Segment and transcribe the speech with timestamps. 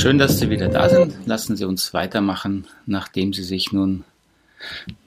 [0.00, 1.14] schön, dass Sie wieder da sind.
[1.26, 4.04] Lassen Sie uns weitermachen, nachdem Sie sich nun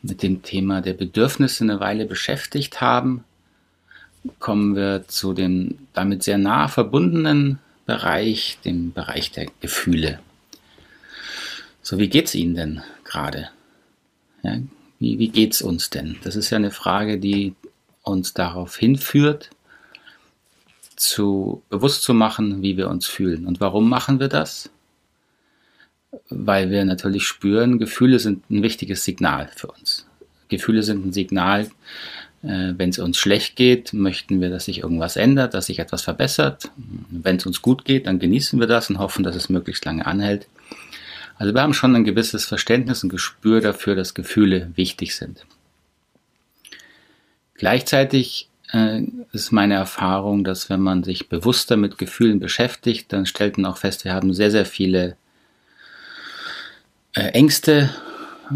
[0.04, 3.24] mit dem Thema der Bedürfnisse eine Weile beschäftigt haben.
[4.38, 10.20] Kommen wir zu dem damit sehr nah verbundenen Bereich, dem Bereich der Gefühle.
[11.82, 13.50] So, wie geht's Ihnen denn gerade?
[14.44, 14.60] Ja,
[15.00, 16.18] wie, wie geht's uns denn?
[16.24, 17.56] Das ist ja eine Frage, die
[18.04, 19.50] uns darauf hinführt,
[20.96, 23.48] zu bewusst zu machen, wie wir uns fühlen.
[23.48, 24.70] Und warum machen wir das?
[26.30, 30.06] Weil wir natürlich spüren, Gefühle sind ein wichtiges Signal für uns.
[30.50, 31.70] Gefühle sind ein Signal,
[32.44, 36.02] äh, wenn es uns schlecht geht, möchten wir, dass sich irgendwas ändert, dass sich etwas
[36.02, 36.70] verbessert.
[37.10, 40.06] Wenn es uns gut geht, dann genießen wir das und hoffen, dass es möglichst lange
[40.06, 40.48] anhält.
[41.38, 45.46] Also wir haben schon ein gewisses Verständnis und Gespür dafür, dass Gefühle wichtig sind.
[47.56, 53.58] Gleichzeitig äh, ist meine Erfahrung, dass wenn man sich bewusster mit Gefühlen beschäftigt, dann stellt
[53.58, 55.16] man auch fest, wir haben sehr, sehr viele
[57.22, 57.90] Ängste,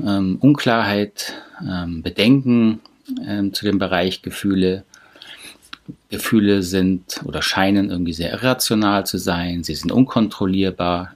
[0.06, 2.80] ähm, Unklarheit, ähm, Bedenken
[3.26, 4.84] ähm, zu dem Bereich Gefühle.
[6.10, 11.14] Gefühle sind oder scheinen irgendwie sehr irrational zu sein, sie sind unkontrollierbar.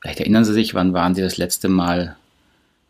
[0.00, 2.16] Vielleicht erinnern Sie sich, wann waren Sie das letzte Mal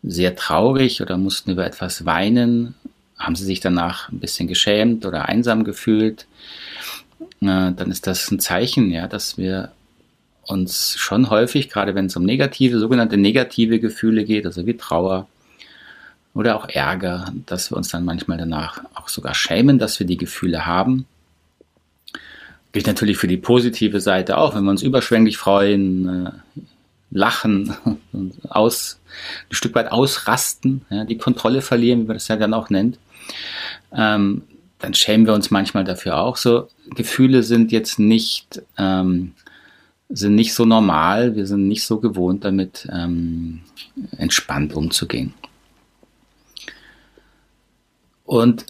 [0.02, 2.74] sehr traurig oder mussten über etwas weinen
[3.22, 6.26] haben sie sich danach ein bisschen geschämt oder einsam gefühlt,
[7.40, 9.72] äh, dann ist das ein Zeichen, ja, dass wir
[10.46, 15.28] uns schon häufig, gerade wenn es um negative, sogenannte negative Gefühle geht, also wie Trauer
[16.34, 20.16] oder auch Ärger, dass wir uns dann manchmal danach auch sogar schämen, dass wir die
[20.16, 21.06] Gefühle haben.
[22.72, 26.30] Gilt natürlich für die positive Seite auch, wenn wir uns überschwänglich freuen, äh,
[27.10, 27.76] lachen,
[28.48, 28.98] aus,
[29.50, 32.98] ein Stück weit ausrasten, ja, die Kontrolle verlieren, wie man das ja dann auch nennt
[33.94, 34.42] ähm,
[34.78, 36.36] dann schämen wir uns manchmal dafür auch.
[36.36, 39.34] So Gefühle sind jetzt nicht ähm,
[40.12, 41.34] sind nicht so normal.
[41.34, 43.60] Wir sind nicht so gewohnt, damit ähm,
[44.16, 45.34] entspannt umzugehen.
[48.24, 48.66] Und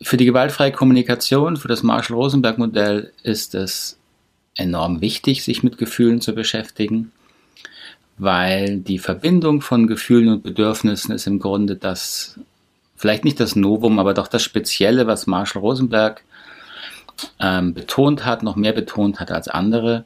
[0.00, 3.98] für die gewaltfreie Kommunikation, für das Marshall-Rosenberg-Modell ist es
[4.54, 7.12] enorm wichtig, sich mit Gefühlen zu beschäftigen,
[8.16, 12.38] weil die Verbindung von Gefühlen und Bedürfnissen ist im Grunde das
[12.96, 16.22] vielleicht nicht das Novum, aber doch das Spezielle, was Marshall Rosenberg
[17.40, 20.04] ähm, betont hat, noch mehr betont hat als andere,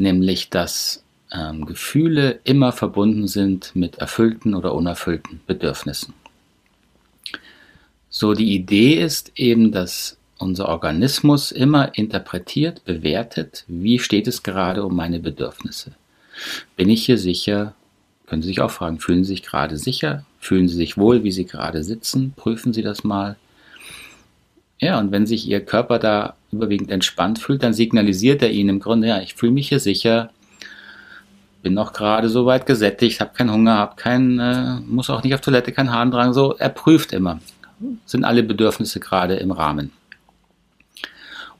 [0.00, 6.14] nämlich dass ähm, Gefühle immer verbunden sind mit erfüllten oder unerfüllten Bedürfnissen.
[8.08, 14.84] So die Idee ist eben, dass unser Organismus immer interpretiert, bewertet, wie steht es gerade
[14.84, 15.92] um meine Bedürfnisse.
[16.76, 17.74] Bin ich hier sicher?
[18.26, 20.24] Können Sie sich auch fragen, fühlen Sie sich gerade sicher?
[20.40, 22.32] Fühlen Sie sich wohl, wie Sie gerade sitzen?
[22.34, 23.36] Prüfen Sie das mal.
[24.80, 28.80] Ja, und wenn sich Ihr Körper da überwiegend entspannt fühlt, dann signalisiert er Ihnen im
[28.80, 30.30] Grunde, ja, ich fühle mich hier sicher,
[31.62, 35.34] bin noch gerade so weit gesättigt, habe keinen Hunger, habe keinen, äh, muss auch nicht
[35.34, 37.40] auf Toilette, keinen Harndrang, so, er prüft immer.
[38.06, 39.92] Sind alle Bedürfnisse gerade im Rahmen.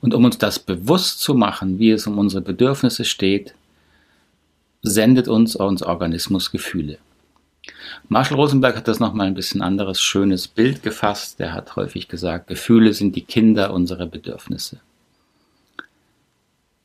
[0.01, 3.53] Und um uns das bewusst zu machen, wie es um unsere Bedürfnisse steht,
[4.81, 6.97] sendet uns unser Organismus Gefühle.
[8.09, 11.39] Marshall Rosenberg hat das nochmal ein bisschen anderes schönes Bild gefasst.
[11.39, 14.79] Der hat häufig gesagt, Gefühle sind die Kinder unserer Bedürfnisse.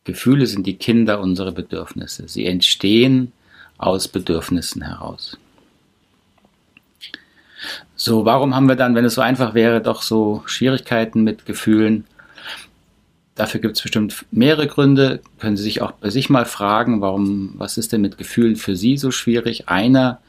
[0.04, 2.28] Gefühle sind die Kinder unserer Bedürfnisse.
[2.28, 3.32] Sie entstehen
[3.78, 5.36] aus Bedürfnissen heraus.
[7.96, 12.04] So, warum haben wir dann, wenn es so einfach wäre, doch so Schwierigkeiten mit Gefühlen?
[13.36, 15.20] Dafür gibt es bestimmt mehrere Gründe.
[15.38, 18.74] Können Sie sich auch bei sich mal fragen, warum, was ist denn mit Gefühlen für
[18.74, 19.68] Sie so schwierig?
[19.68, 20.20] Einer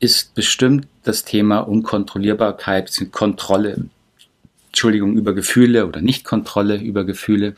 [0.00, 3.84] ist bestimmt das Thema Unkontrollierbarkeit, Kontrolle,
[4.68, 7.54] Entschuldigung, über Gefühle oder Nichtkontrolle über Gefühle.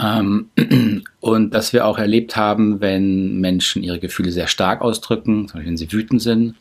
[0.00, 0.48] Ähm,
[1.20, 5.68] und dass wir auch erlebt haben, wenn Menschen ihre Gefühle sehr stark ausdrücken, zum Beispiel
[5.68, 6.54] wenn sie wütend sind,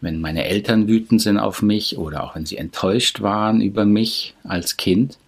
[0.00, 4.34] wenn meine Eltern wütend sind auf mich oder auch wenn sie enttäuscht waren über mich
[4.44, 5.18] als Kind,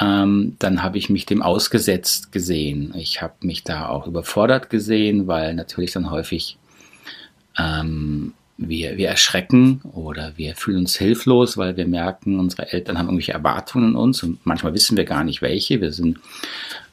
[0.00, 2.94] ähm, dann habe ich mich dem ausgesetzt gesehen.
[2.96, 6.56] Ich habe mich da auch überfordert gesehen, weil natürlich dann häufig
[7.58, 13.06] ähm, wir, wir erschrecken oder wir fühlen uns hilflos, weil wir merken, unsere Eltern haben
[13.06, 15.80] irgendwelche Erwartungen an uns und manchmal wissen wir gar nicht welche.
[15.80, 16.18] Wir sind,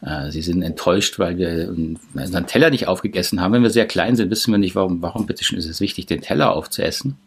[0.02, 1.75] äh, sie sind enttäuscht, weil wir
[2.14, 3.52] unseren Teller nicht aufgegessen haben.
[3.52, 6.06] Wenn wir sehr klein sind, wissen wir nicht, warum, warum bitte schon ist es wichtig,
[6.06, 7.18] den Teller aufzuessen.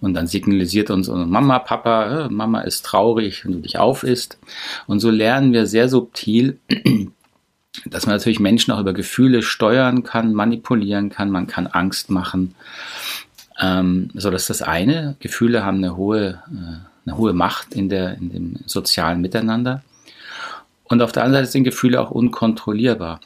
[0.00, 4.38] Und dann signalisiert uns Mama, Papa, äh, Mama ist traurig, wenn du dich aufisst.
[4.86, 6.58] Und so lernen wir sehr subtil,
[7.84, 12.54] dass man natürlich Menschen auch über Gefühle steuern kann, manipulieren kann, man kann Angst machen.
[13.60, 15.16] Ähm, so, das ist das eine.
[15.20, 19.82] Gefühle haben eine hohe, äh, eine hohe Macht in, der, in dem sozialen Miteinander.
[20.84, 23.20] Und auf der anderen Seite sind Gefühle auch unkontrollierbar.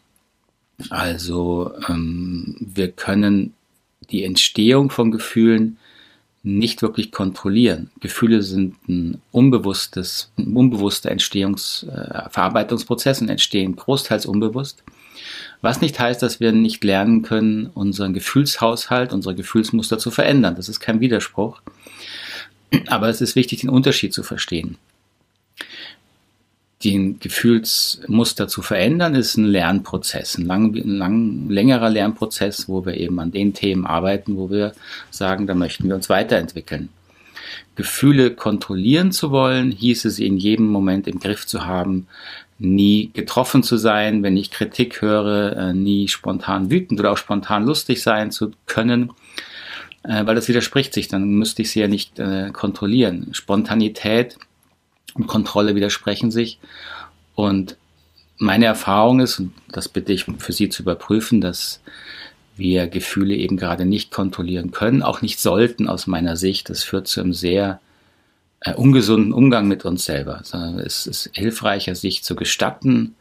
[0.89, 3.55] Also ähm, wir können
[4.11, 5.77] die Entstehung von Gefühlen
[6.43, 7.91] nicht wirklich kontrollieren.
[8.01, 14.83] Gefühle sind ein unbewusstes, ein unbewusster Entstehungs-, äh, Verarbeitungsprozess und entstehen großteils unbewusst.
[15.61, 20.57] Was nicht heißt, dass wir nicht lernen können, unseren Gefühlshaushalt, unsere Gefühlsmuster zu verändern.
[20.57, 21.61] Das ist kein Widerspruch.
[22.87, 24.79] Aber es ist wichtig, den Unterschied zu verstehen
[26.85, 32.97] den Gefühlsmuster zu verändern, ist ein Lernprozess, ein, lang, ein lang, längerer Lernprozess, wo wir
[32.97, 34.73] eben an den Themen arbeiten, wo wir
[35.11, 36.89] sagen, da möchten wir uns weiterentwickeln.
[37.77, 42.07] Gefühle kontrollieren zu wollen, hieße sie in jedem Moment im Griff zu haben,
[42.59, 47.65] nie getroffen zu sein, wenn ich Kritik höre, äh, nie spontan wütend oder auch spontan
[47.65, 49.13] lustig sein zu können,
[50.03, 53.29] äh, weil das widerspricht sich, dann müsste ich sie ja nicht äh, kontrollieren.
[53.33, 54.37] Spontanität
[55.15, 56.59] und Kontrolle widersprechen sich.
[57.35, 57.77] Und
[58.39, 61.81] meine Erfahrung ist, und das bitte ich für Sie zu überprüfen, dass
[62.57, 66.71] wir Gefühle eben gerade nicht kontrollieren können, auch nicht sollten aus meiner Sicht.
[66.71, 67.81] Das führt zu einem sehr
[68.61, 70.39] äh, ungesunden Umgang mit uns selber.
[70.39, 73.15] Also es ist hilfreicher, sich zu gestatten,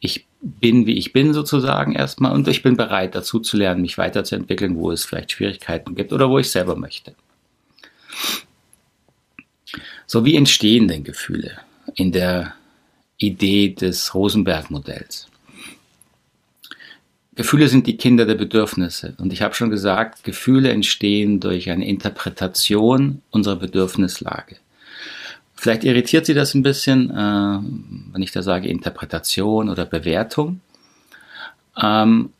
[0.00, 3.98] ich bin, wie ich bin sozusagen erstmal und ich bin bereit dazu zu lernen, mich
[3.98, 7.14] weiterzuentwickeln, wo es vielleicht Schwierigkeiten gibt oder wo ich selber möchte.
[10.06, 11.58] So, wie entstehen denn Gefühle
[11.94, 12.54] in der
[13.18, 15.28] Idee des Rosenberg-Modells?
[17.36, 19.14] Gefühle sind die Kinder der Bedürfnisse.
[19.18, 24.56] Und ich habe schon gesagt, Gefühle entstehen durch eine Interpretation unserer Bedürfnislage.
[25.54, 27.14] Vielleicht irritiert Sie das ein bisschen, äh,
[28.12, 30.60] wenn ich da sage Interpretation oder Bewertung.
[31.80, 32.30] Ähm,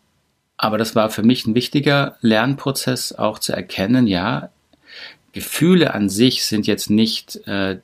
[0.56, 4.48] aber das war für mich ein wichtiger Lernprozess, auch zu erkennen, ja,
[5.36, 7.78] Gefühle an sich sind jetzt nicht äh,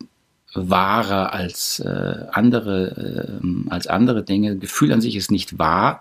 [0.54, 4.56] wahrer als äh, andere äh, als andere Dinge.
[4.56, 6.00] Gefühl an sich ist nicht wahr,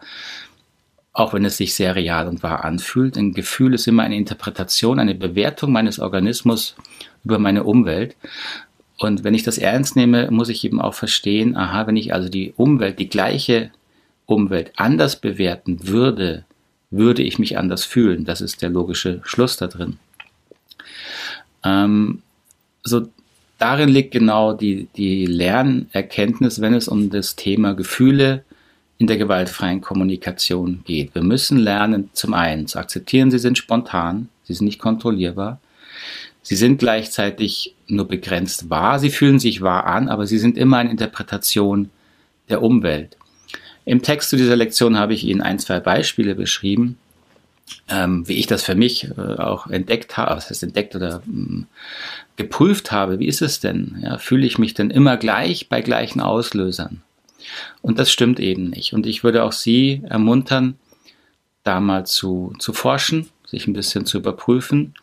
[1.12, 3.18] auch wenn es sich sehr real und wahr anfühlt.
[3.18, 6.78] Ein Gefühl ist immer eine Interpretation, eine Bewertung meines Organismus
[7.26, 8.16] über meine Umwelt.
[8.98, 12.30] Und wenn ich das ernst nehme, muss ich eben auch verstehen, aha, wenn ich also
[12.30, 13.72] die Umwelt, die gleiche
[14.26, 16.46] Umwelt anders bewerten würde,
[16.92, 18.24] würde ich mich anders fühlen.
[18.24, 20.00] Das ist der logische Schluss da drin.
[21.64, 22.22] Ähm,
[22.84, 23.08] so
[23.58, 28.44] darin liegt genau die, die Lernerkenntnis, wenn es um das Thema Gefühle
[28.98, 31.16] in der gewaltfreien Kommunikation geht.
[31.16, 35.60] Wir müssen lernen, zum einen zu akzeptieren, sie sind spontan, sie sind nicht kontrollierbar.
[36.44, 40.78] Sie sind gleichzeitig nur begrenzt wahr, sie fühlen sich wahr an, aber sie sind immer
[40.78, 41.92] eine Interpretation
[42.50, 43.18] der Umwelt.
[43.86, 46.98] Im Text zu dieser Lektion habe ich Ihnen ein, zwei Beispiele beschrieben,
[47.90, 51.48] ähm, wie ich das für mich äh, auch entdeckt habe, was heißt entdeckt oder mh,
[51.48, 51.68] hm,
[52.38, 54.02] geprüft habe, wie ist es denn?
[54.04, 57.02] Ja, fühle ich mich denn immer gleich bei gleichen Auslösern?
[57.82, 58.94] Und das stimmt eben nicht.
[58.94, 60.78] Und ich würde auch Sie ermuntern,
[61.64, 64.94] da mal zu, zu forschen, sich ein bisschen zu überprüfen.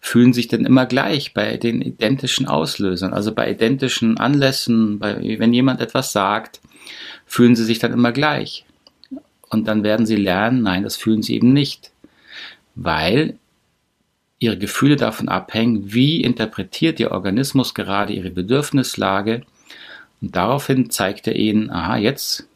[0.00, 5.52] Fühlen sich denn immer gleich bei den identischen Auslösern, also bei identischen Anlässen, bei, wenn
[5.52, 6.60] jemand etwas sagt,
[7.26, 8.64] fühlen Sie sich dann immer gleich?
[9.50, 11.90] Und dann werden sie lernen, nein, das fühlen sie eben nicht.
[12.74, 13.38] Weil
[14.38, 19.42] ihre Gefühle davon abhängen, wie interpretiert ihr Organismus gerade ihre Bedürfnislage.
[20.20, 22.48] Und daraufhin zeigt er ihnen, aha, jetzt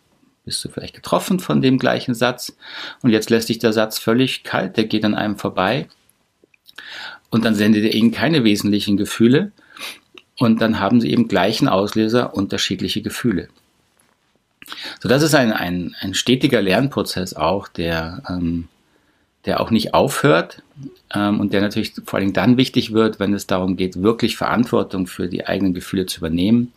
[0.44, 2.56] bist du vielleicht getroffen von dem gleichen Satz
[3.02, 5.88] und jetzt lässt sich der Satz völlig kalt, der geht an einem vorbei
[7.30, 9.52] und dann sendet er ihnen keine wesentlichen Gefühle
[10.38, 13.48] und dann haben sie eben gleichen Auslöser unterschiedliche Gefühle.
[15.00, 18.68] So, das ist ein, ein, ein stetiger Lernprozess auch, der, ähm,
[19.44, 20.62] der auch nicht aufhört
[21.14, 25.06] ähm, und der natürlich vor allem dann wichtig wird, wenn es darum geht, wirklich Verantwortung
[25.06, 26.72] für die eigenen Gefühle zu übernehmen.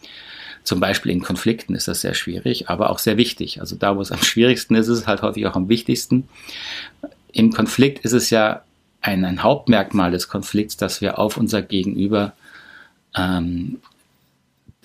[0.63, 3.61] Zum Beispiel in Konflikten ist das sehr schwierig, aber auch sehr wichtig.
[3.61, 6.27] Also da, wo es am schwierigsten ist, ist es halt häufig auch am wichtigsten.
[7.31, 8.63] Im Konflikt ist es ja
[9.01, 12.33] ein, ein Hauptmerkmal des Konflikts, dass wir auf unser Gegenüber
[13.15, 13.79] ähm,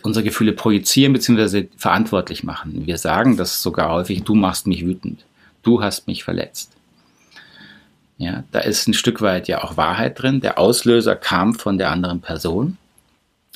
[0.02, 1.68] unsere Gefühle projizieren bzw.
[1.76, 2.86] verantwortlich machen.
[2.86, 5.24] Wir sagen das sogar häufig, du machst mich wütend,
[5.62, 6.72] du hast mich verletzt.
[8.18, 10.42] Ja, da ist ein Stück weit ja auch Wahrheit drin.
[10.42, 12.76] Der Auslöser kam von der anderen Person.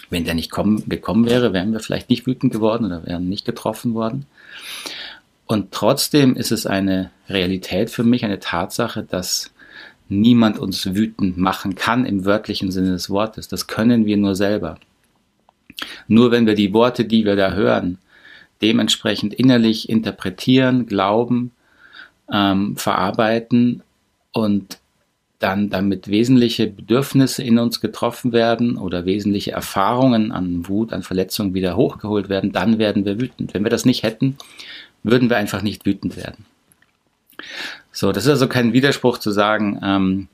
[0.09, 3.45] Wenn der nicht kommen, gekommen wäre, wären wir vielleicht nicht wütend geworden oder wären nicht
[3.45, 4.25] getroffen worden.
[5.47, 9.51] Und trotzdem ist es eine Realität für mich, eine Tatsache, dass
[10.09, 13.49] niemand uns wütend machen kann im wörtlichen Sinne des Wortes.
[13.49, 14.79] Das können wir nur selber.
[16.09, 17.99] Nur wenn wir die Worte, die wir da hören,
[18.63, 21.51] dementsprechend innerlich interpretieren, glauben,
[22.33, 23.83] ähm, verarbeiten
[24.33, 24.79] und
[25.39, 31.53] dann damit wesentliche Bedürfnisse in uns getroffen werden oder wesentliche Erfahrungen an Wut, an Verletzungen
[31.53, 33.53] wieder hochgeholt werden, dann werden wir wütend.
[33.53, 34.39] Wenn wir das nicht hätten,
[35.03, 36.47] würden wir einfach nicht wütend werden.
[37.93, 40.29] So, das ist also kein Widerspruch zu sagen, ähm,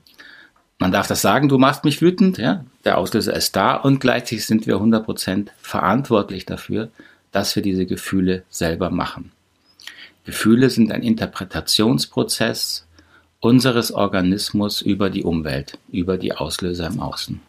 [0.81, 4.47] man darf das sagen, du machst mich wütend, ja, der Auslöser ist da und gleichzeitig
[4.47, 6.89] sind wir 100% verantwortlich dafür,
[7.31, 9.31] dass wir diese Gefühle selber machen.
[10.25, 12.87] Gefühle sind ein Interpretationsprozess
[13.39, 17.39] unseres Organismus über die Umwelt, über die Auslöser im Außen.